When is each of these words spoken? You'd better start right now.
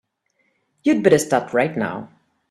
You'd 0.81 1.03
better 1.03 1.19
start 1.19 1.53
right 1.53 1.77
now. 1.77 2.09